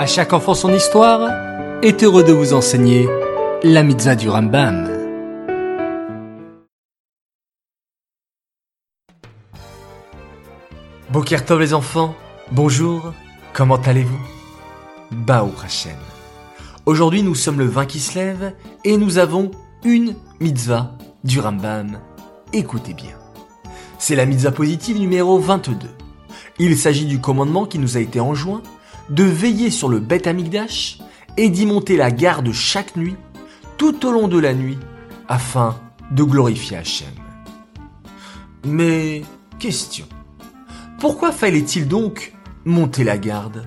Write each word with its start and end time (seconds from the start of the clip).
À 0.00 0.06
chaque 0.06 0.32
enfant 0.32 0.54
son 0.54 0.72
histoire 0.72 1.28
est 1.82 2.02
heureux 2.02 2.24
de 2.24 2.32
vous 2.32 2.54
enseigner 2.54 3.06
la 3.62 3.82
mitzvah 3.82 4.16
du 4.16 4.30
Rambam. 4.30 4.88
Bokertov 11.10 11.60
les 11.60 11.74
enfants, 11.74 12.14
bonjour, 12.50 13.12
comment 13.52 13.76
allez-vous? 13.76 14.22
Baou 15.10 15.52
Hashem. 15.62 15.92
Aujourd'hui 16.86 17.22
nous 17.22 17.34
sommes 17.34 17.58
le 17.58 17.66
20 17.66 17.84
qui 17.84 18.00
se 18.00 18.18
lève 18.18 18.54
et 18.86 18.96
nous 18.96 19.18
avons 19.18 19.50
une 19.84 20.14
mitzvah 20.40 20.96
du 21.24 21.40
Rambam. 21.40 21.98
Écoutez 22.54 22.94
bien. 22.94 23.18
C'est 23.98 24.16
la 24.16 24.24
mitzvah 24.24 24.52
positive 24.52 24.98
numéro 24.98 25.38
22. 25.38 25.88
Il 26.58 26.78
s'agit 26.78 27.04
du 27.04 27.20
commandement 27.20 27.66
qui 27.66 27.78
nous 27.78 27.98
a 27.98 28.00
été 28.00 28.18
enjoint 28.18 28.62
de 29.10 29.24
veiller 29.24 29.70
sur 29.70 29.88
le 29.88 29.98
Beth 29.98 30.26
Amigdash 30.26 30.98
et 31.36 31.48
d'y 31.48 31.66
monter 31.66 31.96
la 31.96 32.10
garde 32.10 32.52
chaque 32.52 32.96
nuit, 32.96 33.16
tout 33.76 34.06
au 34.06 34.12
long 34.12 34.28
de 34.28 34.38
la 34.38 34.54
nuit, 34.54 34.78
afin 35.28 35.76
de 36.10 36.22
glorifier 36.22 36.76
Hachem. 36.76 37.08
Mais, 38.64 39.22
question. 39.58 40.06
Pourquoi 40.98 41.32
fallait-il 41.32 41.88
donc 41.88 42.34
monter 42.64 43.04
la 43.04 43.18
garde? 43.18 43.66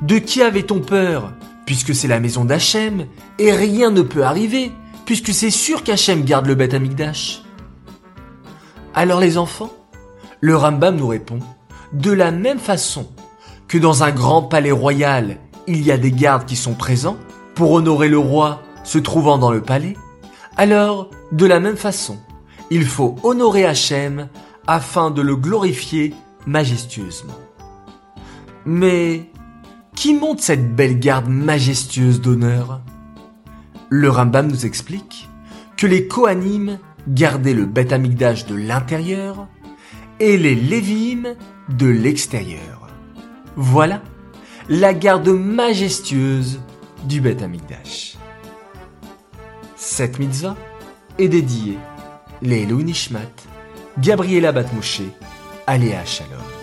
De 0.00 0.18
qui 0.18 0.42
avait-on 0.42 0.80
peur 0.80 1.32
Puisque 1.66 1.94
c'est 1.94 2.08
la 2.08 2.18
maison 2.18 2.44
d'Hachem, 2.44 3.06
et 3.38 3.52
rien 3.52 3.90
ne 3.90 4.02
peut 4.02 4.24
arriver, 4.24 4.72
puisque 5.06 5.32
c'est 5.32 5.50
sûr 5.50 5.84
qu'Hachem 5.84 6.24
garde 6.24 6.46
le 6.46 6.54
Beth 6.54 6.74
Amigdash. 6.74 7.42
Alors 8.94 9.20
les 9.20 9.38
enfants, 9.38 9.72
le 10.40 10.56
Rambam 10.56 10.96
nous 10.96 11.06
répond, 11.06 11.38
de 11.92 12.10
la 12.10 12.30
même 12.30 12.58
façon 12.58 13.08
que 13.72 13.78
dans 13.78 14.02
un 14.02 14.10
grand 14.10 14.42
palais 14.42 14.70
royal, 14.70 15.38
il 15.66 15.82
y 15.82 15.90
a 15.92 15.96
des 15.96 16.12
gardes 16.12 16.44
qui 16.44 16.56
sont 16.56 16.74
présents 16.74 17.16
pour 17.54 17.72
honorer 17.72 18.10
le 18.10 18.18
roi 18.18 18.60
se 18.84 18.98
trouvant 18.98 19.38
dans 19.38 19.50
le 19.50 19.62
palais, 19.62 19.96
alors, 20.58 21.08
de 21.32 21.46
la 21.46 21.58
même 21.58 21.78
façon, 21.78 22.18
il 22.70 22.84
faut 22.84 23.16
honorer 23.22 23.64
Hachem 23.64 24.28
afin 24.66 25.10
de 25.10 25.22
le 25.22 25.36
glorifier 25.36 26.12
majestueusement. 26.46 27.32
Mais 28.66 29.30
qui 29.96 30.12
monte 30.12 30.42
cette 30.42 30.76
belle 30.76 30.98
garde 30.98 31.30
majestueuse 31.30 32.20
d'honneur? 32.20 32.82
Le 33.88 34.10
Rambam 34.10 34.48
nous 34.48 34.66
explique 34.66 35.30
que 35.78 35.86
les 35.86 36.06
Kohanim 36.06 36.78
gardaient 37.08 37.54
le 37.54 37.64
Beth 37.64 37.88
de 37.88 38.54
l'intérieur 38.54 39.48
et 40.20 40.36
les 40.36 40.56
Lévim 40.56 41.36
de 41.70 41.86
l'extérieur. 41.86 42.81
Voilà 43.56 44.02
la 44.68 44.94
garde 44.94 45.28
majestueuse 45.28 46.60
du 47.04 47.20
Beth 47.20 47.42
Amikdash. 47.42 48.16
Cette 49.76 50.18
mitzvah 50.18 50.56
est 51.18 51.28
dédiée 51.28 51.78
les 52.40 52.64
Nishmat, 52.66 53.20
Gabriela 53.98 54.52
Batmouché, 54.52 55.08
Aléa 55.66 56.04
Shalom. 56.04 56.61